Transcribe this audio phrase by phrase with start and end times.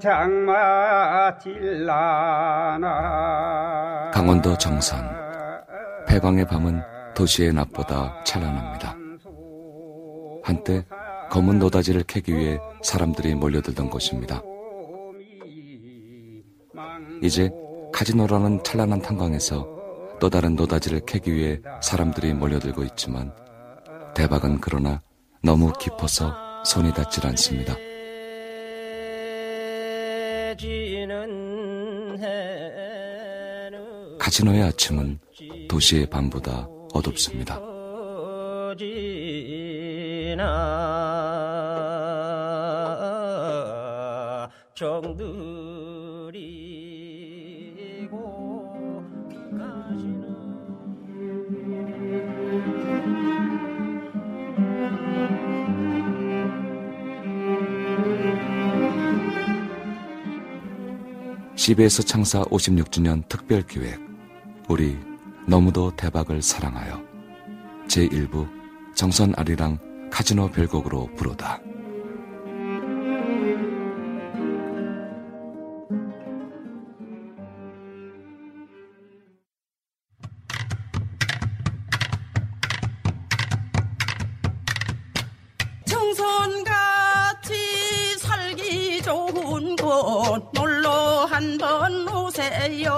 [0.00, 2.88] 장마 질라나
[4.12, 5.04] 강원도 정선
[6.08, 6.80] 해방의 밤은
[7.14, 8.96] 도시의 낮보다 찬란합니다.
[10.42, 10.84] 한때
[11.30, 14.42] 검은 노다지를 캐기 위해 사람들이 몰려들던 곳입니다.
[17.22, 17.50] 이제
[17.92, 19.68] 카지노라는 찬란한 탄광에서
[20.18, 23.32] 또 다른 노다지를 캐기 위해 사람들이 몰려들고 있지만
[24.14, 25.02] 대박은 그러나
[25.42, 27.74] 너무 깊어서 손이 닿질 않습니다.
[34.18, 35.18] 카지노의 아침은
[35.68, 37.58] 도시의 밤보다 어둡습니다.
[61.60, 64.00] CBS 창사 56주년 특별 기획
[64.66, 64.96] 우리
[65.46, 67.04] 너무도 대박을 사랑하여
[67.86, 68.48] 제1부
[68.94, 71.60] 정선 아리랑 카지노 별곡으로 부르다.
[91.40, 92.90] 한번 오세요.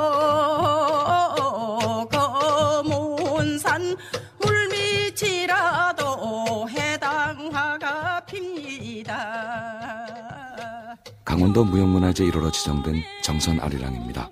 [11.24, 14.28] 강원도 무형문화재 1호로 지정된 정선 아리랑입니다.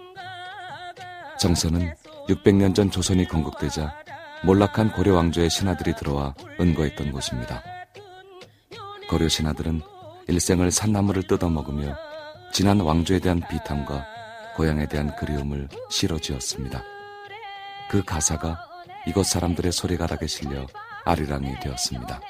[1.38, 1.94] 정선은
[2.28, 3.94] 600년 전 조선이 건국되자
[4.44, 7.62] 몰락한 고려 왕조의 신하들이 들어와 은거했던 곳입니다.
[9.08, 9.80] 고려 신하들은
[10.26, 12.09] 일생을 산나물을 뜯어 먹으며
[12.52, 14.04] 지난 왕조에 대한 비탄과
[14.56, 16.82] 고향에 대한 그리움을 실어 지었습니다.
[17.88, 18.58] 그 가사가
[19.06, 20.66] 이곳 사람들의 소리가락에 실려
[21.04, 22.20] 아리랑이 되었습니다.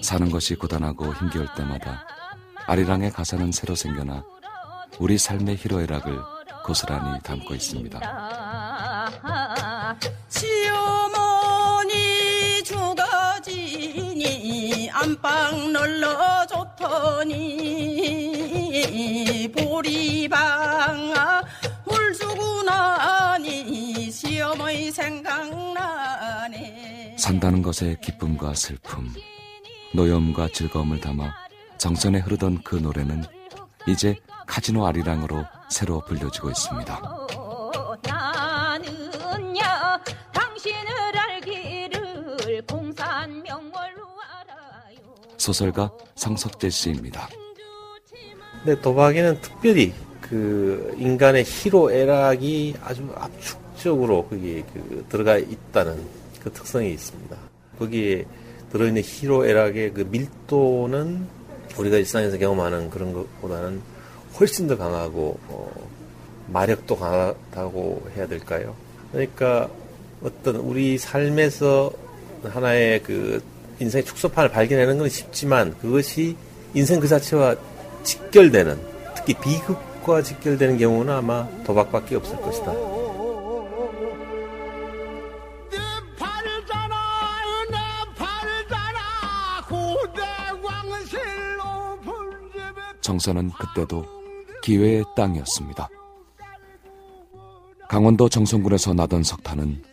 [0.00, 2.06] 사는 것이 고단하고 힘겨울 때마다
[2.66, 4.24] 아리랑의 가사는 새로 생겨나
[4.98, 6.18] 우리 삶의 희로애락을
[6.64, 8.00] 고스란히 담고 있습니다.
[10.28, 11.92] 시어머니
[12.64, 13.70] 죽어지니
[14.90, 17.24] 안방 널러줬더니
[19.74, 21.42] 보리방아
[21.84, 26.36] 울주고 나니 시어머니 생각나네
[27.18, 29.12] 산다는 것에 기쁨과 슬픔
[29.92, 31.34] 노염과 즐거움을 담아
[31.78, 33.24] 정선에 흐르던 그 노래는
[33.88, 34.14] 이제
[34.46, 37.00] 카지노 아리랑으로 새로 불려지고 있습니다.
[45.36, 47.28] 소설가 성석재 씨입니다.
[48.66, 49.92] 네, 도박에는 특별히
[50.22, 56.00] 그 인간의 희로애락이 아주 압축적으로 거기에 그 들어가 있다는
[56.42, 57.36] 그 특성이 있습니다.
[57.78, 58.24] 거기에
[58.72, 61.26] 들어있는 희로애락의 그 밀도는
[61.76, 63.82] 우리가 일상에서 경험하는 그런 것보다는
[64.40, 65.70] 훨씬 더 강하고 어,
[66.48, 68.74] 마력도 강하다고 해야 될까요?
[69.12, 69.68] 그러니까
[70.22, 71.92] 어떤 우리 삶에서
[72.44, 73.42] 하나의 그
[73.78, 76.34] 인생의 축소판을 발견하는 건 쉽지만 그것이
[76.72, 77.56] 인생 그 자체와
[78.04, 78.78] 직결되는
[79.16, 82.72] 특히 비극과 직결되는 경우는 아마 도박밖에 없을 것이다.
[93.00, 94.06] 정선은 그때도
[94.62, 95.88] 기회의 땅이었습니다.
[97.86, 99.84] 강원도 정선군에서 나던 석탄은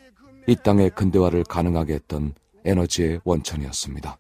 [0.48, 2.34] 이 땅의 근대화를 가능하게 했던
[2.64, 4.18] 에너지의 원천이었습니다.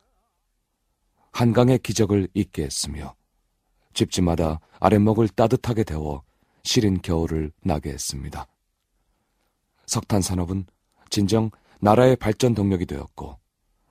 [1.32, 3.16] 한강의 기적을 잊게 했으며
[3.94, 6.24] 집집마다 아랫목을 따뜻하게 데워
[6.64, 8.48] 시린 겨울을 나게 했습니다.
[9.86, 10.66] 석탄 산업은
[11.10, 13.38] 진정 나라의 발전 동력이 되었고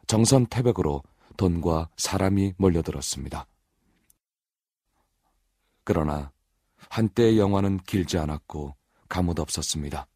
[0.06, 1.02] 정선 태백으로
[1.36, 3.46] 돈과 사람이 몰려들었습니다.
[5.84, 6.32] 그러나
[6.88, 8.74] 한때의 영화는 길지 않았고
[9.08, 10.06] 가뭇 없었습니다.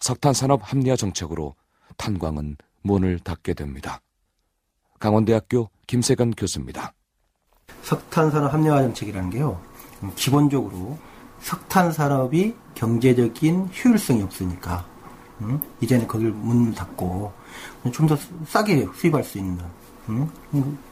[0.00, 1.54] 석탄 산업 합리화 정책으로
[1.96, 4.00] 탄광은 문을 닫게 됩니다.
[4.98, 6.94] 강원대학교 김세건 교수입니다.
[7.82, 9.60] 석탄 산업 합리화 정책이라는 게요.
[10.16, 10.98] 기본적으로
[11.40, 14.84] 석탄 산업이 경제적인 효율성이 없으니까
[15.40, 15.60] 음?
[15.80, 17.32] 이제는 거기를 문 닫고
[17.92, 18.16] 좀 더
[18.46, 19.58] 싸게 수입할 수 있는
[20.08, 20.30] 음?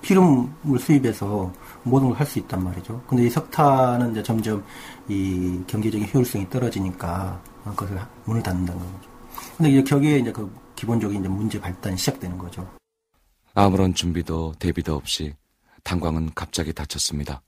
[0.03, 1.53] 기름을 수입해서
[1.83, 3.03] 모든 걸 할 수 있단 말이죠.
[3.07, 4.63] 근데 이 석탄은 이제 점점
[5.09, 9.11] 이 경제적인 효율성이 떨어지니까 그것을 문을 닫는다는 거죠.
[9.57, 12.67] 근데 이제 거기에 이제 그 기본적인 이제 문제 발단이 시작되는 거죠.
[13.55, 15.35] 아무런 준비도 대비도 없이
[15.85, 17.43] 탄광은 갑자기 닫혔습니다.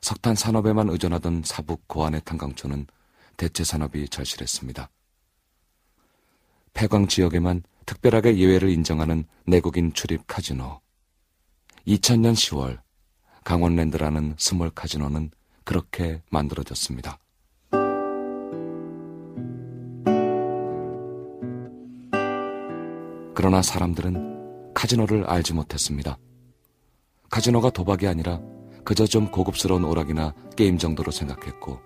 [0.00, 2.86] 석탄 산업에만 의존하던 사북 고안의 탄광초는
[3.36, 4.88] 대체 산업이 절실했습니다.
[6.74, 10.80] 폐광 지역에만 특별하게 예외를 인정하는 내국인 출입 카지노.
[11.86, 12.80] 2000년 10월
[13.44, 15.30] 강원랜드라는 스몰 카지노는
[15.64, 17.18] 그렇게 만들어졌습니다.
[23.34, 26.18] 그러나 사람들은 카지노를 알지 못했습니다.
[27.30, 28.40] 카지노가 도박이 아니라
[28.84, 31.80] 그저 좀 고급스러운 오락이나 게임 정도로 생각했고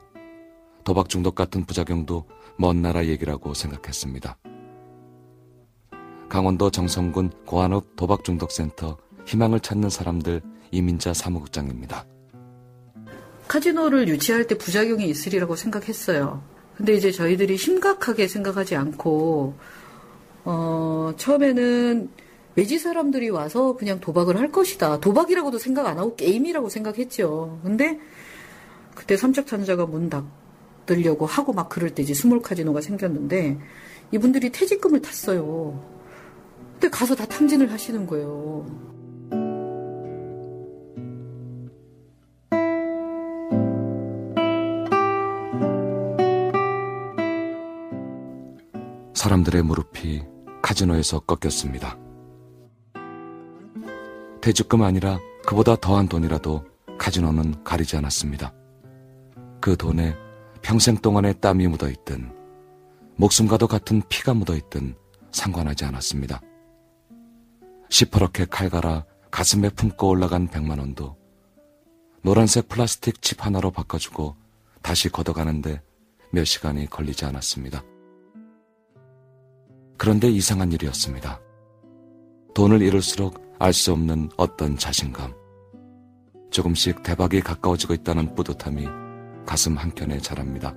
[0.85, 2.27] 도박 중독 같은 부작용도
[2.57, 4.37] 먼 나라 얘기라고 생각했습니다.
[6.29, 8.97] 강원도 정성군 고한읍 도박 중독 센터
[9.27, 12.07] 희망을 찾는 사람들 이민자 사무국장입니다.
[13.49, 16.43] 카지노를 유치할 때 부작용이 있으리라고 생각했어요.
[16.77, 19.55] 근데 이제 저희들이 심각하게 생각하지 않고
[20.45, 22.11] 어, 처음에는
[22.57, 25.01] 외지 사람들이 와서 그냥 도박을 할 것이다.
[25.01, 27.61] 도박이라고도 생각 안 하고 게임이라고 생각했죠.
[27.63, 27.99] 근데
[28.95, 33.59] 그때 삼척탄자가 문 닫으려고 하고 막 그럴 때 이제 스몰 카지노가 생겼는데
[34.13, 35.81] 이분들이 퇴직금을 탔어요.
[36.73, 38.67] 근데 가서 다 탕진을 하시는 거예요.
[49.15, 50.23] 사람들의 무릎이
[50.63, 52.10] 카지노에서 꺾였습니다.
[54.41, 56.65] 퇴직금 아니라 그보다 더한 돈이라도
[56.99, 58.55] 카지노는 가리지 않았습니다.
[59.61, 60.15] 그 돈에
[60.63, 62.33] 평생 동안의 땀이 묻어 있든
[63.17, 64.95] 목숨과도 같은 피가 묻어 있든
[65.31, 66.41] 상관하지 않았습니다.
[67.91, 71.17] 시퍼렇게 칼갈아 가슴에 품고 올라간 백만 원도
[72.23, 74.37] 노란색 플라스틱 칩 하나로 바꿔주고
[74.83, 75.83] 다시 걷어가는데
[76.33, 77.83] 몇 시간이 걸리지 않았습니다.
[79.99, 81.41] 그런데 이상한 일이었습니다.
[82.55, 85.35] 돈을 잃을수록 알 수 없는 어떤 자신감.
[86.51, 88.87] 조금씩 대박이 가까워지고 있다는 뿌듯함이
[89.45, 90.75] 가슴 한켠에 자랍니다.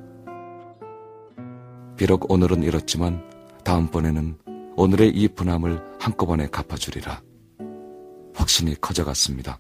[1.95, 3.23] 비록 오늘은 잃었지만
[3.63, 4.37] 다음번에는
[4.75, 7.21] 오늘의 이 분함을 한꺼번에 갚아주리라.
[8.35, 9.57] 확신이 커져갔습니다.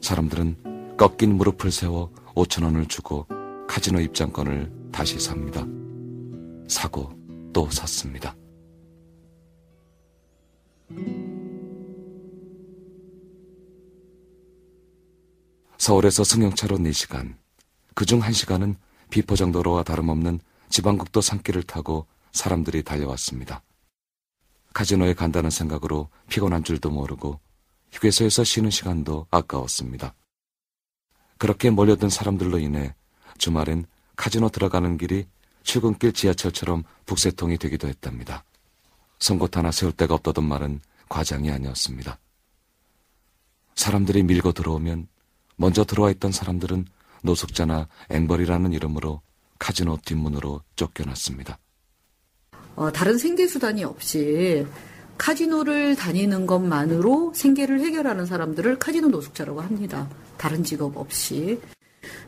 [0.00, 3.28] 사람들은 꺾인 무릎을 세워 5천 원을 주고
[3.68, 5.64] 카지노 입장권을 다시 삽니다.
[6.66, 7.10] 사고
[7.52, 8.34] 또 샀습니다.
[15.82, 17.34] 서울에서 승용차로 4시간,
[17.96, 18.76] 그중 1시간은
[19.10, 20.38] 비포정도로와 다름없는
[20.68, 23.64] 지방국도 산길을 타고 사람들이 달려왔습니다.
[24.74, 27.40] 카지노에 간다는 생각으로 피곤한 줄도 모르고
[27.90, 30.14] 휴게소에서 쉬는 시간도 아까웠습니다.
[31.36, 32.94] 그렇게 몰려든 사람들로 인해
[33.38, 35.26] 주말엔 카지노 들어가는 길이
[35.64, 38.44] 출근길 지하철처럼 북새통이 되기도 했답니다.
[39.18, 42.20] 송곳 하나 세울 데가 없다던 말은 과장이 아니었습니다.
[43.74, 45.08] 사람들이 밀고 들어오면
[45.56, 46.86] 먼저 들어와 있던 사람들은
[47.22, 49.20] 노숙자나 앵벌이라는 이름으로
[49.58, 51.58] 카지노 뒷문으로 쫓겨났습니다.
[52.74, 54.66] 어, 다른 생계 수단이 없이
[55.18, 60.08] 카지노를 다니는 것만으로 생계를 해결하는 사람들을 카지노 노숙자라고 합니다.
[60.36, 61.60] 다른 직업 없이.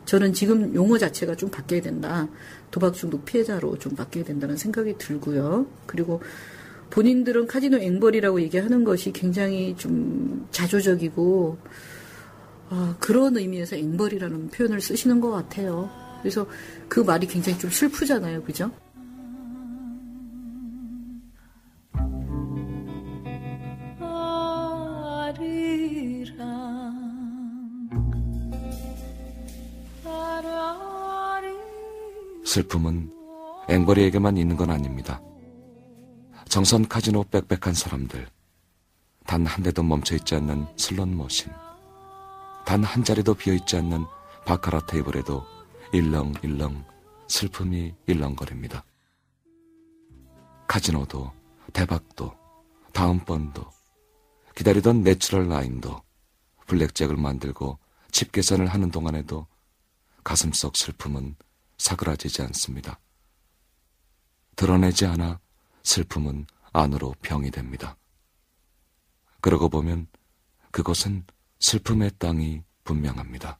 [0.05, 2.27] 저는 지금 용어 자체가 좀 바뀌어야 된다.
[2.71, 5.65] 도박 중독 피해자로 좀 바뀌어야 된다는 생각이 들고요.
[5.85, 6.21] 그리고
[6.91, 11.57] 본인들은 카지노 앵벌이라고 얘기하는 것이 굉장히 좀 자조적이고
[12.77, 15.89] 아, 그런 의미에서 앵벌이라는 표현을 쓰시는 것 같아요.
[16.19, 16.45] 그래서
[16.89, 18.43] 그 말이 굉장히 좀 슬프잖아요.
[18.43, 18.69] 그죠?
[32.43, 33.11] 슬픔은
[33.69, 35.21] 앵벌이에게만 있는 건 아닙니다.
[36.47, 38.27] 정선 카지노 빽빽한 사람들,
[39.25, 41.51] 단 한 대도 멈춰있지 않는 슬롯 머신,
[42.65, 44.05] 단 한 자리도 비어있지 않는
[44.45, 45.45] 바카라 테이블에도
[45.93, 46.83] 일렁일렁
[47.27, 48.83] 슬픔이 일렁거립니다.
[50.67, 51.31] 카지노도,
[51.73, 52.35] 대박도,
[52.91, 53.69] 다음번도,
[54.55, 56.01] 기다리던 natural nine도,
[56.67, 57.77] 블랙잭을 만들고
[58.11, 59.47] 칩 계산을 하는 동안에도
[60.23, 61.35] 가슴속 슬픔은
[61.77, 62.99] 사그라지지 않습니다.
[64.55, 65.39] 드러내지 않아
[65.83, 67.95] 슬픔은 안으로 병이 됩니다.
[69.41, 70.07] 그러고 보면
[70.71, 71.25] 그곳은
[71.59, 73.59] 슬픔의 땅이 분명합니다.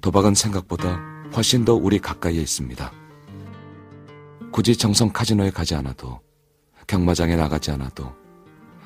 [0.00, 1.00] 도박은 생각보다
[1.34, 2.92] 훨씬 더 우리 가까이에 있습니다.
[4.52, 6.20] 굳이 정성 카지노에 가지 않아도
[6.86, 8.14] 경마장에 나가지 않아도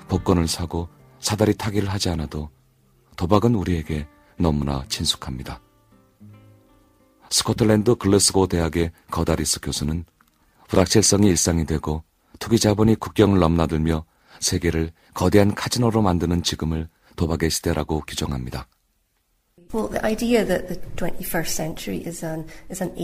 [0.08, 0.88] 복권을 사고
[1.20, 2.50] 사다리 타기를 하지 않아도
[3.16, 4.08] 도박은 우리에게
[4.38, 5.60] 너무나 친숙합니다.
[7.30, 10.04] 스코틀랜드 글래스고 대학의 거다리스 교수는
[10.70, 12.04] 불확실성이 일상이 되고
[12.38, 14.04] 투기 자본이 국경을 넘나들며
[14.38, 18.68] 세계를 거대한 카지노로 만드는 지금을 도박의 시대라고 규정합니다.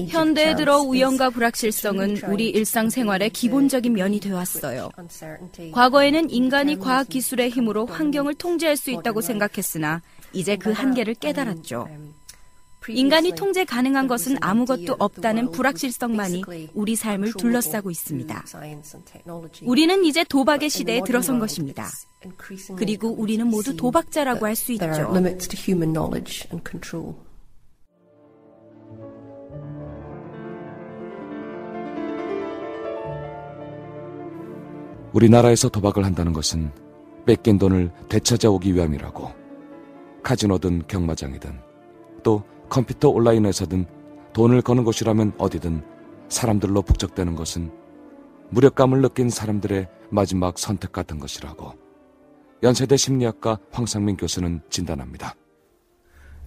[0.09, 4.91] 현대에 들어 우연과 불확실성은 우리 일상생활의 기본적인 면이 되었어요.
[5.73, 11.89] 과거에는 인간이 과학기술의 힘으로 환경을 통제할 수 있다고 생각했으나 이제 그 한계를 깨달았죠.
[12.89, 18.45] 인간이 통제 가능한 것은 아무것도 없다는 불확실성만이 우리 삶을 둘러싸고 있습니다.
[19.63, 21.89] 우리는 이제 도박의 시대에 들어선 것입니다.
[22.77, 25.13] 그리고 우리는 모두 도박자라고 할 수 있죠.
[35.13, 36.71] 우리나라에서 도박을 한다는 것은
[37.27, 39.31] 뺏긴 돈을 되찾아 오기 위함이라고
[40.23, 41.59] 카지노든 경마장이든
[42.23, 43.87] 또 컴퓨터 온라인에서든
[44.33, 45.83] 돈을 거는 곳이라면 어디든
[46.29, 47.73] 사람들로 북적대는 것은
[48.51, 51.73] 무력감을 느낀 사람들의 마지막 선택 같은 것이라고
[52.63, 55.35] 연세대 심리학과 황상민 교수는 진단합니다.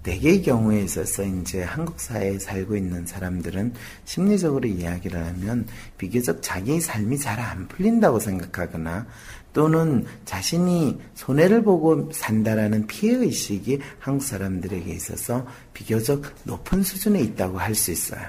[0.03, 3.73] 대개의 경우에 있어서 이제 한국 사회에 살고 있는 사람들은
[4.05, 9.07] 심리적으로 이야기를 하면 비교적 자기의 삶이 잘 안 풀린다고 생각하거나
[9.53, 17.91] 또는 자신이 손해를 보고 산다라는 피해의식이 한국 사람들에게 있어서 비교적 높은 수준에 있다고 할 수
[17.91, 18.21] 있어요.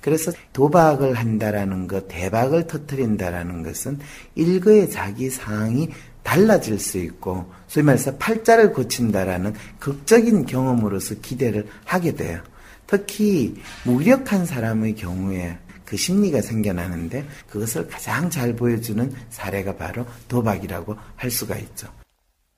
[0.00, 3.98] 그래서 도박을 한다라는 것, 대박을 터트린다라는 것은
[4.36, 5.88] 일거의 자기 상황이
[6.26, 12.42] 달라질 수 있고 소위 말해서 팔자를 고친다라는 극적인 경험으로서 기대를 하게 돼요.
[12.88, 13.54] 특히
[13.84, 21.56] 무력한 사람의 경우에 그 심리가 생겨나는데 그것을 가장 잘 보여주는 사례가 바로 도박이라고 할 수가
[21.58, 21.86] 있죠.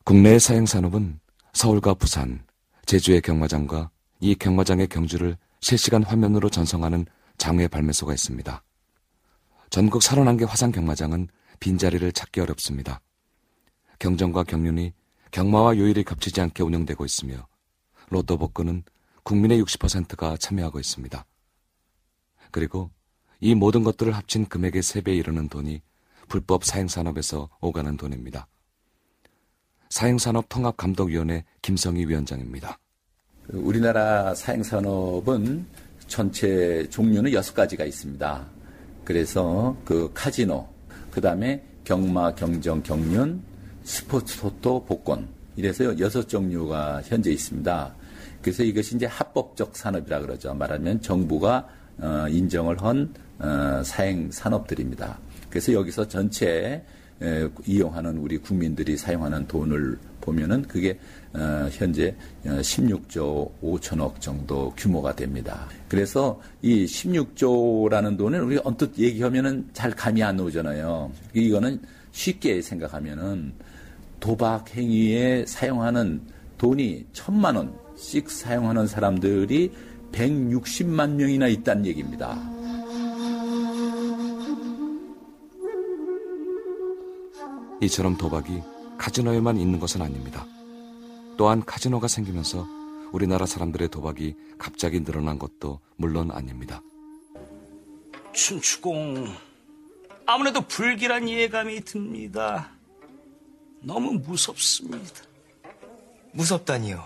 [0.04, 1.20] 국내의 사행산업은
[1.52, 2.40] 서울과 부산,
[2.86, 7.04] 제주의 경마장과 이 경마장의 경주를 실시간 화면으로 전송하는
[7.36, 8.62] 장외 발매소가 있습니다.
[9.68, 11.28] 전국 31개 화상 경마장은
[11.60, 13.02] 빈자리를 찾기 어렵습니다.
[13.98, 14.92] 경정과 경륜이
[15.30, 17.46] 경마와 요일이 겹치지 않게 운영되고 있으며
[18.10, 18.84] 로또 복권은
[19.22, 21.24] 국민의 60%가 참여하고 있습니다.
[22.50, 22.90] 그리고
[23.40, 25.82] 이 모든 것들을 합친 금액의 3배에 이르는 돈이
[26.28, 28.48] 불법 사행산업에서 오가는 돈입니다.
[29.90, 32.78] 사행산업통합감독위원회 김성희 위원장입니다.
[33.48, 35.66] 우리나라 사행산업은
[36.06, 38.46] 전체 종류는 여섯 가지가 있습니다.
[39.04, 40.68] 그래서 그 카지노,
[41.10, 43.42] 그 다음에 경마, 경정, 경륜,
[43.88, 45.26] 스포츠 토토 복권
[45.56, 47.94] 이래서 여섯 종류가 현재 있습니다.
[48.42, 50.52] 그래서 이것이 이제 합법적 산업이라 그러죠.
[50.52, 51.66] 말하면 정부가
[51.96, 55.18] 어, 인정을 한 어, 사행 산업들입니다.
[55.48, 56.84] 그래서 여기서 전체
[57.22, 60.98] 에, 이용하는 우리 국민들이 사용하는 돈을 보면은 그게
[61.32, 62.14] 어, 현재
[62.44, 65.66] 16조 5천억 정도 규모가 됩니다.
[65.88, 71.10] 그래서 이 16조라는 돈을 우리 언뜻 얘기하면은 잘 감이 안 오잖아요.
[71.32, 71.80] 이거는
[72.12, 73.54] 쉽게 생각하면은
[74.20, 76.22] 도박 행위에 사용하는
[76.58, 79.72] 돈이 천만 원씩 사용하는 사람들이
[80.12, 82.36] 160만 명이나 있다는 얘기입니다.
[87.80, 88.62] 이처럼 도박이
[88.98, 90.44] 카지노에만 있는 것은 아닙니다.
[91.36, 92.66] 또한 카지노가 생기면서
[93.12, 96.82] 우리나라 사람들의 도박이 갑자기 늘어난 것도 물론 아닙니다.
[98.32, 99.26] 춘추공
[100.26, 102.77] 아무래도 불길한 예감이 듭니다.
[103.80, 105.22] 너무 무섭습니다.
[106.32, 107.04] 무섭다니요?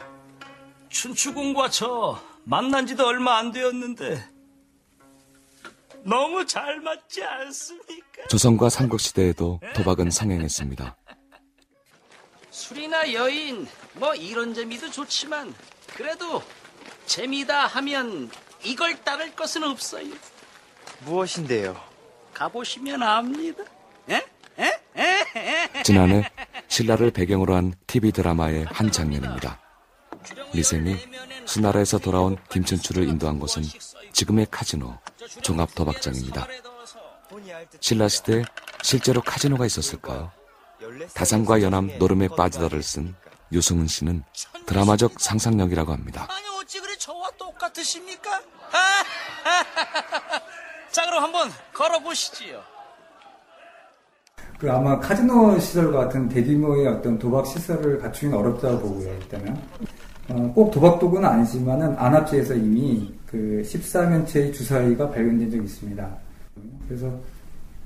[0.88, 4.28] 춘추공과 저 만난 지도 얼마 안 되었는데
[6.04, 8.26] 너무 잘 맞지 않습니까?
[8.28, 10.96] 조선과 삼국시대에도 도박은 상행했습니다.
[12.50, 15.54] 술이나 여인 뭐 이런 재미도 좋지만
[15.94, 16.42] 그래도
[17.06, 18.30] 재미다 하면
[18.64, 20.12] 이걸 따를 것은 없어요.
[21.04, 21.80] 무엇인데요?
[22.34, 23.64] 가보시면 압니다.
[24.10, 24.24] 에?
[24.58, 24.80] 에?
[24.96, 25.82] 에?
[25.82, 26.30] 지난해
[26.72, 29.60] 신라를 배경으로 한 TV 드라마의 한 장면입니다.
[30.54, 30.96] 미생이
[31.44, 33.62] 수나라에서 돌아온 김춘추를 인도한 곳은
[34.14, 34.98] 지금의 카지노,
[35.42, 36.48] 종합 도박장입니다.
[37.78, 38.44] 신라 시대에
[38.82, 40.32] 실제로 카지노가 있었을까요?
[41.12, 43.14] 다산과 연암 노름에 빠지더를 쓴
[43.52, 44.24] 유승훈 씨는
[44.64, 46.26] 드라마적 상상력이라고 합니다.
[46.30, 48.40] 아니 어찌 그래 저와 똑같으십니까?
[50.90, 52.71] 자 그럼 한번 걸어보시지요.
[54.62, 59.12] 그 아마 카지노 시설 같은 대규모의 어떤 도박 시설을 갖추기는 어렵다고 보고요.
[59.14, 59.56] 일단은
[60.28, 66.16] 어, 꼭 도박 도구는 아니지만은 안압지에서 이미 그 14면체의 주사위가 발견된 적이 있습니다.
[66.86, 67.12] 그래서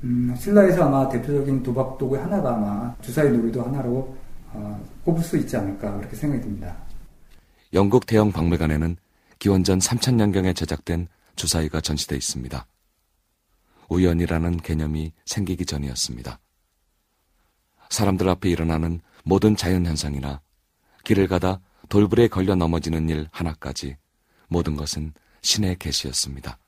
[0.05, 4.15] 음, 신라에서 아마 대표적인 도박 도구 하나가 아마 주사위 놀이도 하나로
[4.53, 6.77] 어, 꼽을 수 있지 않을까 그렇게 생각이 듭니다.
[7.73, 8.99] 영국 대형 박물관에는
[9.39, 12.67] 기원전 3000년경에 제작된 주사위가 전시돼 있습니다.
[13.89, 16.39] 우연이라는 개념이 생기기 전이었습니다.
[17.91, 20.41] 사람들 앞에 일어나는 모든 자연현상이나
[21.05, 23.97] 길을 가다 돌불에 걸려 넘어지는 일 하나까지
[24.49, 25.13] 모든 것은
[25.43, 26.59] 신의 계시였습니다.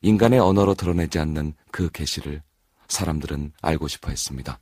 [0.00, 2.42] 인간의 언어로 드러내지 않는 그 계시를
[2.88, 4.60] 사람들은 알고 싶어 했습니다.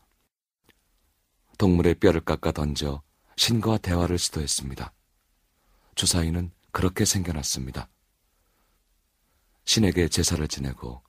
[1.59, 3.03] 동물의 뼈를 깎아 던져
[3.37, 4.93] 신과 대화를 시도했습니다.
[5.95, 7.89] 주사위는 그렇게 생겨났습니다.
[9.65, 11.03] 신에게 제사를 지내고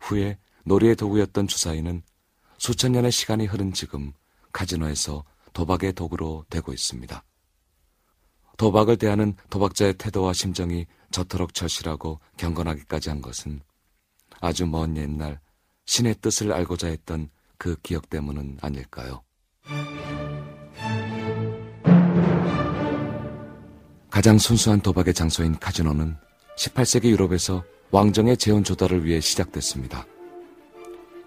[0.00, 2.02] 후에 놀이의 도구였던 주사위는
[2.62, 4.12] 수천 년의 시간이 흐른 지금
[4.52, 7.24] 카지노에서 도박의 도구로 되고 있습니다.
[8.56, 13.62] 도박을 대하는 도박자의 태도와 심정이 저토록 절실하고 경건하기까지 한 것은
[14.40, 15.40] 아주 먼 옛날
[15.86, 19.24] 신의 뜻을 알고자 했던 그 기억 때문은 아닐까요?
[24.08, 26.16] 가장 순수한 도박의 장소인 카지노는
[26.56, 30.06] 18세기 유럽에서 왕정의 재원 조달을 위해 시작됐습니다.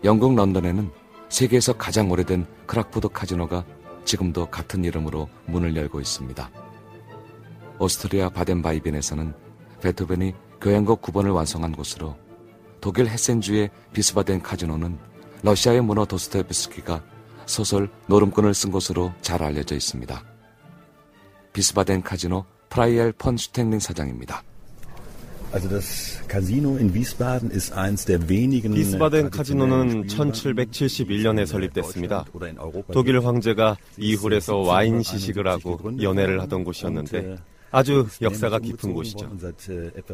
[0.06, 3.66] 영국 런던에는 세계에서 가장 오래된 크록포드 카지노가
[4.06, 6.50] 지금도 같은 이름으로 문을 열고 있습니다.
[7.80, 9.34] 오스트리아 바덴바이빈에서는
[9.82, 12.16] 베토벤이 교향곡 9번을 완성한 곳으로
[12.80, 14.98] 독일 헤센주의 비스바덴 카지노는
[15.42, 17.04] 러시아의 문호 도스토옙스키가
[17.46, 20.24] 소설 노름꾼을 쓴 곳으로 잘 알려져 있습니다.
[21.54, 24.44] 비스바덴 카지노 프라이엘 펀 슈텐링 사장입니다.
[28.74, 32.26] 비스바덴 카지노는 1771년에 설립됐습니다.
[32.92, 37.38] 독일 황제가 이 홀에서 와인 시식을 하고 연회를 하던 곳이었는데
[37.72, 39.30] 아주 역사가 깊은 곳이죠.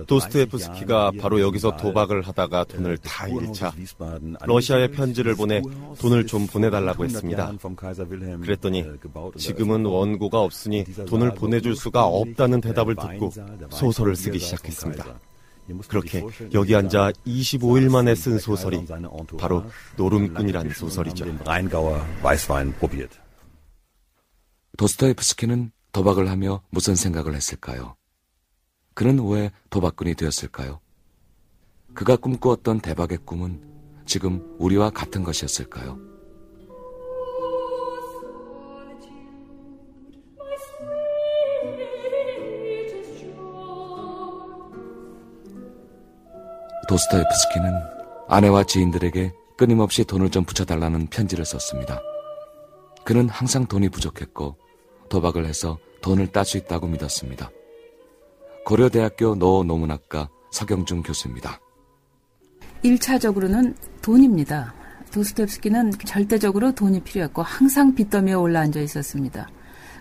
[0.07, 3.71] 도스토옙스키가 바로 여기서 도박을 하다가 돈을 다 잃자
[4.43, 5.61] 러시아에 편지를 보내
[5.99, 7.53] 돈을 좀 보내달라고 했습니다.
[8.41, 8.85] 그랬더니
[9.37, 13.31] 지금은 원고가 없으니 돈을 보내줄 수가 없다는 대답을 듣고
[13.69, 15.19] 소설을 쓰기 시작했습니다.
[15.87, 18.85] 그렇게 여기 앉아 25일 만에 쓴 소설이
[19.37, 19.65] 바로
[19.97, 21.25] 노름꾼이라는 소설이죠.
[24.77, 27.95] 도스토옙스키는 도박을 하며 무슨 생각을 했을까요?
[28.93, 30.79] 그는 왜 도박꾼이 되었을까요?
[31.93, 33.61] 그가 꿈꾸었던 대박의 꿈은
[34.05, 36.10] 지금 우리와 같은 것이었을까요?
[46.91, 47.71] 도스토옙스키는
[48.27, 52.01] 아내와 지인들에게 끊임없이 돈을 좀 붙여달라는 편지를 썼습니다.
[53.05, 54.57] 그는 항상 돈이 부족했고
[55.07, 57.49] 도박을 해서 돈을 딸 수 있다고 믿었습니다.
[58.65, 61.61] 고려대학교 노노문학과 서경중 교수입니다.
[62.83, 64.73] 1차적으로는 돈입니다.
[65.13, 69.47] 도스토옙스키는 절대적으로 돈이 필요했고 항상 빚더미에 올라앉아 있었습니다.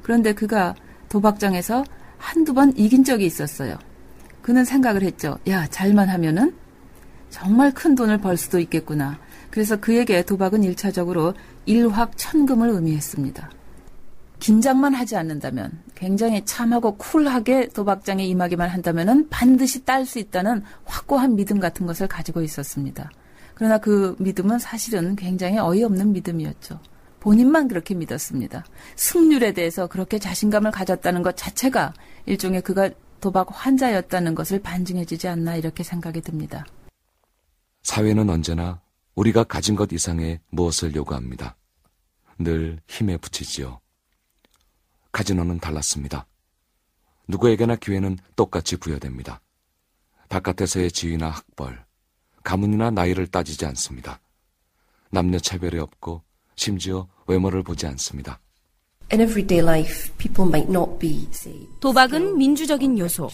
[0.03, 0.74] 그런데 그가
[1.09, 1.85] 도박장에서
[2.18, 3.79] 한두 번 이긴 적이 있었어요.
[4.42, 5.38] 그는 생각을 했죠.
[5.46, 6.59] 야, 잘만 하면은
[7.30, 9.18] 정말 큰 돈을 벌 수도 있겠구나.
[9.50, 11.34] 그래서 그에게 도박은 1차적으로
[11.66, 13.50] 일확천금을 의미했습니다.
[14.38, 21.60] 긴장만 하지 않는다면 굉장히 참하고 쿨하게 도박장에 임하기만 한다면은 반드시 딸 수 있다는 확고한 믿음
[21.60, 23.10] 같은 것을 가지고 있었습니다.
[23.54, 26.80] 그러나 그 믿음은 사실은 굉장히 어이없는 믿음이었죠.
[27.20, 28.64] 본인만 그렇게 믿었습니다.
[28.96, 31.92] 승률에 대해서 그렇게 자신감을 가졌다는 것 자체가
[32.24, 32.88] 일종의 그가
[33.20, 36.64] 도박 환자였다는 것을 반증해주지 않나 이렇게 생각이 듭니다.
[37.82, 38.80] 사회는 언제나
[39.14, 41.56] 우리가 가진 것 이상의 무엇을 요구합니다.
[42.38, 43.80] 늘 힘에 붙이지요.
[45.12, 46.26] 카지노는 달랐습니다.
[47.28, 49.40] 누구에게나 기회는 똑같이 부여됩니다.
[50.28, 51.84] 바깥에서의 지위나 학벌,
[52.44, 54.20] 가문이나 나이를 따지지 않습니다.
[55.10, 56.22] 남녀 차별이 없고
[56.54, 58.40] 심지어 외모를 보지 않습니다.
[61.81, 63.29] 도박은 민주적인 요소,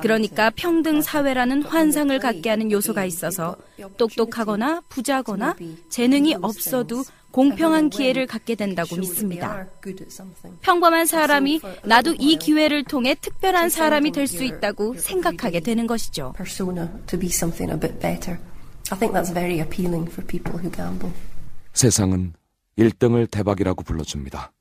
[0.00, 3.56] 그러니까 평등 사회라는 환상을 갖게 하는 요소가 있어서
[3.98, 5.54] 똑똑하거나 부자거나
[5.90, 9.66] 재능이 없어도 공평한 기회를 갖게 된다고 믿습니다.
[10.62, 16.32] 평범한 사람이 나도 이 기회를 통해 특별한 사람이 될 수 있다고 생각하게 되는 것이죠.
[21.74, 22.32] 세상은
[22.78, 24.52] 1등을 대박이라고 불러줍니다.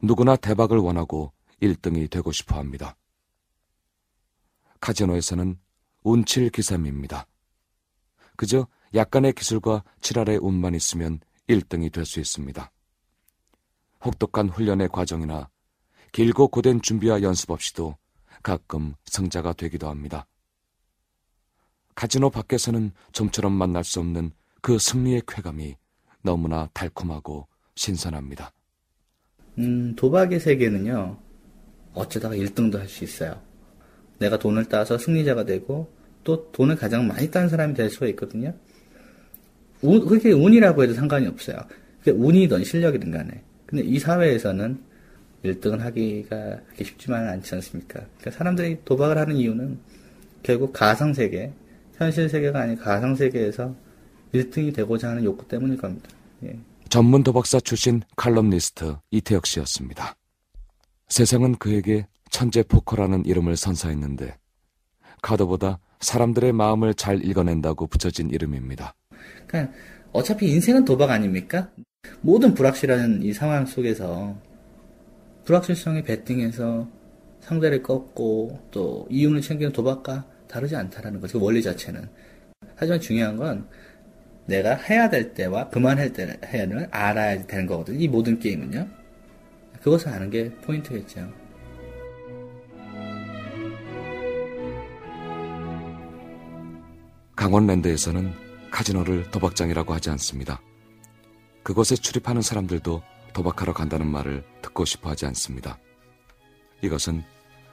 [0.00, 2.96] 누구나 대박을 원하고 1등이 되고 싶어 합니다.
[4.80, 5.58] 카지노에서는
[6.04, 7.26] 운칠 기삼입니다.
[8.36, 12.70] 그저 약간의 기술과 칠할의 운만 있으면 1등이 될 수 있습니다.
[14.04, 15.50] 혹독한 훈련의 과정이나
[16.12, 17.96] 길고 고된 준비와 연습 없이도
[18.42, 20.26] 가끔 성자가 되기도 합니다.
[21.96, 24.30] 카지노 밖에서는 좀처럼 만날 수 없는
[24.62, 25.76] 그 승리의 쾌감이
[26.22, 28.52] 너무나 달콤하고 신선합니다.
[29.58, 31.18] 음, 도박의 세계는요,
[31.92, 33.40] 어쩌다가 1등도 할 수 있어요.
[34.18, 35.92] 내가 돈을 따서 승리자가 되고,
[36.24, 38.54] 또 돈을 가장 많이 딴 사람이 될 수가 있거든요.
[39.82, 41.56] 운, 그게 운이라고 해도 상관이 없어요.
[42.00, 43.42] 그게 운이든 실력이든 간에.
[43.66, 44.78] 근데 이 사회에서는
[45.44, 48.00] 1등을 하기가 하기 쉽지만은 않지 않습니까?
[48.18, 49.78] 그러니까 사람들이 도박을 하는 이유는
[50.42, 51.52] 결국 가상세계,
[51.96, 53.74] 현실 세계가 아닌 가상세계에서
[54.34, 56.08] 1등이 되고자 하는 욕구 때문일 겁니다.
[56.44, 56.58] 예.
[56.88, 60.16] 전문 도박사 출신 칼럼니스트 이태혁 씨였습니다.
[61.08, 64.38] 세상은 그에게 천재 포커라는 이름을 선사했는데
[65.20, 68.94] 카드보다 사람들의 마음을 잘 읽어낸다고 붙여진 이름입니다.
[69.46, 69.74] 그러니까
[70.12, 71.70] 어차피 인생은 도박 아닙니까?
[72.22, 74.34] 모든 불확실한 이 상황 속에서
[75.44, 76.88] 불확실성에 베팅해서
[77.40, 81.38] 상대를 꺾고 또 이윤을 챙기는 도박과 다르지 않다라는 거죠.
[81.38, 82.08] 그 원리 자체는.
[82.76, 83.68] 하지만 중요한 건
[84.48, 86.38] 내가 해야 될 때와 그만할 때를
[86.90, 87.98] 알아야 되는 거거든요.
[87.98, 88.88] 이 모든 게임은요.
[89.82, 91.30] 그것을 아는 게 포인트겠죠.
[97.36, 98.32] 강원랜드에서는
[98.70, 100.60] 카지노를 도박장이라고 하지 않습니다.
[101.62, 103.02] 그곳에 출입하는 사람들도
[103.34, 105.78] 도박하러 간다는 말을 듣고 싶어 하지 않습니다.
[106.82, 107.22] 이것은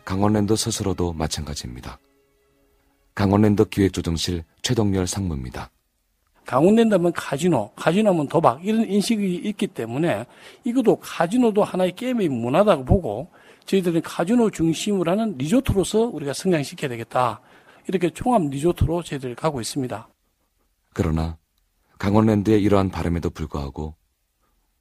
[0.04, 2.00] 강원랜드 스스로도 마찬가지입니다.
[3.16, 5.72] 강원랜드 기획조정실 최동열 상무입니다.
[6.46, 10.26] 강원랜드면 카지노, 카지노면 도박 이런 인식이 있기 때문에
[10.64, 13.30] 이것도 카지노도 하나의 게임의 문화다고 보고
[13.66, 17.42] 저희들은 카지노 중심으로 하는 리조트로서 우리가 성장시켜야 되겠다.
[17.88, 20.08] 이렇게 총합 리조트로 저희들 가고 있습니다.
[20.94, 21.38] 그러나
[21.98, 23.96] 강원랜드의 이러한 바람에도 불구하고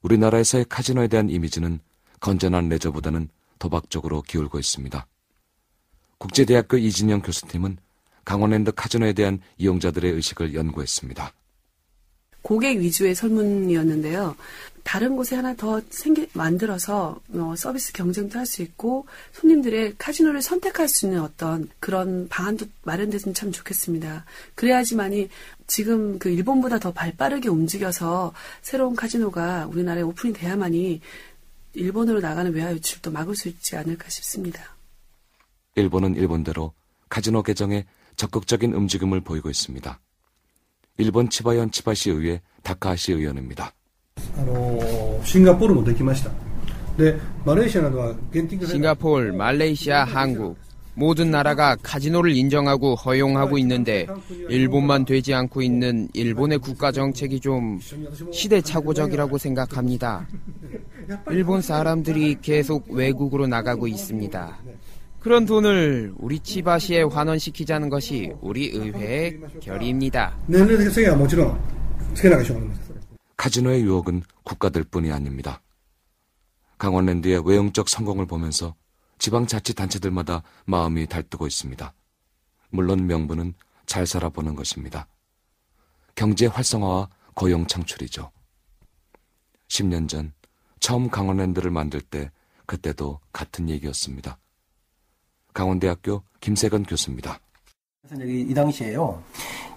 [0.01, 1.79] 우리나라에서의 카지노에 대한 이미지는
[2.19, 5.07] 건전한 레저보다는 도박 적으로 기울고 있습니다.
[6.17, 7.77] 국제대학교 이진영 교수팀은
[8.23, 11.31] 강원랜드 카지노에 대한 이용자들의 의식을 연구했습니다.
[12.45, 14.35] 고객 위주의 설문이었는데요.
[14.83, 20.87] 다른 곳에 하나 더 생기, 만들어서 어, 서비스 경쟁도 할 수 있고 손님들의 카지노를 선택할
[20.87, 24.25] 수 있는 어떤 그런 방안도 마련됐으면 참 좋겠습니다.
[24.53, 25.29] 그래야지만이
[25.65, 31.01] 지금 그 일본보다 더 발 빠르게 움직여서 새로운 카지노가 우리나라에 오픈이 돼야만이
[31.73, 34.61] 일본으로 나가는 외화 유출도 막을 수 있지 않을까 싶습니다.
[35.73, 36.73] 일본은 일본대로
[37.09, 39.99] 카지노 개정에 적극적인 움직임을 보이고 있습니다.
[41.00, 43.72] 일본 치바현 치바시 의회 다카하시 의원입니다.
[45.24, 50.58] シンガポール、 말레이시아, 한국
[50.92, 54.06] 모든 나라가 카지노를 인정하고 허용하고 있는데
[54.50, 57.80] 일본만 되지 않고 있는 일본의 국가 정책이 좀
[58.30, 60.28] 시대착오적이라고 생각합니다.
[61.30, 64.58] 일본 사람들이 계속 외국으로 나가고 있습니다.
[65.25, 70.37] 그런 돈을 우리 치바시에 환원시키자는 것이 우리 의회의 결의입니다.
[73.35, 75.63] 카지노의 유혹은 국가들뿐이 아닙니다.
[76.77, 78.75] 강원랜드의 외형적 성공을 보면서
[79.17, 81.91] 지방자치단체들마다 마음이 달뜨고 있습니다.
[82.69, 83.55] 물론 명분은
[83.87, 85.07] 잘 살아보는 것입니다.
[86.13, 88.29] 경제 활성화와 고용 창출이죠.
[89.69, 90.33] 10년 전
[90.79, 92.29] 처음 강원랜드를 만들 때
[92.67, 94.37] 그때도 같은 얘기였습니다.
[95.55, 97.39] 강원대학교 김세건 교수입니다.
[98.07, 99.23] 그래서 이, 이 당시에요,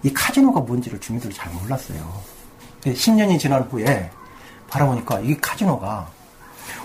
[0.03, 2.21] 이 카지노가 뭔지를 주민들이 잘 몰랐어요.
[2.81, 4.11] 10년이 지난 후에
[4.67, 6.07] 바라보니까 이 카지노가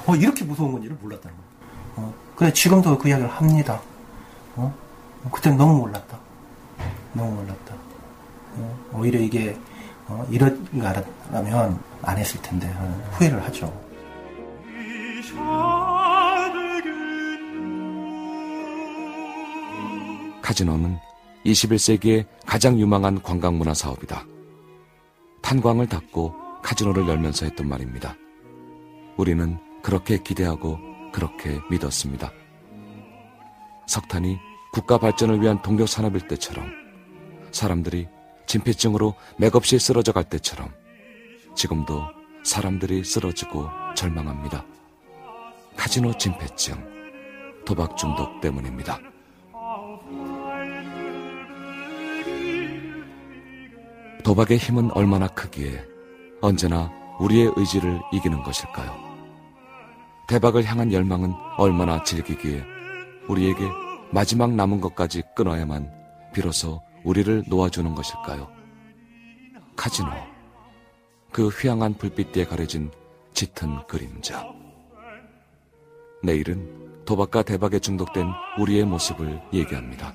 [0.06, 1.50] 어, 이렇게 무서운 건지를 몰랐다는 거예요.
[1.96, 3.80] 어, 그래 지금도 그 이야기를 합니다.
[4.56, 4.72] 어?
[5.30, 6.18] 그때 너무 몰랐다.
[7.12, 7.74] 너무 몰랐다.
[8.56, 9.58] 어, 오히려 이게
[10.06, 13.83] 어, 이런 거 알았다면 안 했을 텐데 어, 후회를 하죠.
[20.54, 21.00] 카지노는
[21.44, 24.24] 21세기의 가장 유망한 관광문화 사업이다.
[25.42, 28.16] 탄광을 닫고 카지노를 열면서 했던 말입니다.
[29.16, 30.78] 우리는 그렇게 기대하고
[31.12, 32.30] 그렇게 믿었습니다.
[33.88, 34.38] 석탄이
[34.72, 36.70] 국가 발전을 위한 동력 산업일 때처럼
[37.50, 38.06] 사람들이
[38.46, 40.68] 진폐증으로 맥없이 쓰러져 갈 때처럼
[41.56, 42.00] 지금도
[42.44, 44.64] 사람들이 쓰러지고 절망합니다.
[45.76, 46.76] 카지노 진폐증,
[47.64, 49.00] 도박 중독 때문입니다.
[54.24, 55.84] 도박의 힘은 얼마나 크기에
[56.40, 58.90] 언제나 우리의 의지를 이기는 것일까요?
[60.28, 62.64] 대박을 향한 열망은 얼마나 질기기에
[63.28, 63.68] 우리에게
[64.10, 65.92] 마지막 남은 것까지 끊어야만
[66.32, 68.50] 비로소 우리를 놓아주는 것일까요?
[69.76, 70.10] 카지노.
[71.30, 72.90] 그 휘황한 불빛 뒤에 가려진
[73.34, 74.46] 짙은 그림자.
[76.22, 78.26] 내일은 도박과 대박에 중독된
[78.58, 80.14] 우리의 모습을 얘기합니다.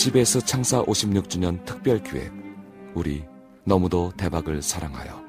[0.00, 2.32] CBS 창사 56주년 특별 기획
[2.94, 3.22] 우리
[3.64, 5.22] 너무도 대박을 사랑하여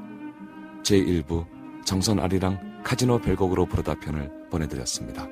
[0.82, 1.46] 제1부
[1.84, 5.28] 정선 아리랑 카지노 별곡으로 부르다 편을 보내드렸습니다.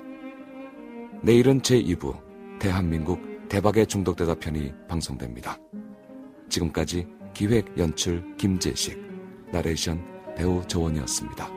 [1.21, 2.19] 내일은 제2부
[2.59, 5.57] 대한민국 대박에 중독되다 편이 방송됩니다.
[6.49, 9.01] 지금까지 기획 연출 김재식,
[9.53, 10.03] 나레이션
[10.35, 11.49] 배우 조원이었습니다.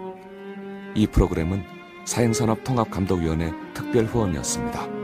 [0.95, 1.64] 이 프로그램은
[2.05, 5.02] 사행산업통합감독위원회 특별 후원이었습니다.